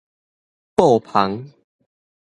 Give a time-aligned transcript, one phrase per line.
[0.73, 1.53] 布篷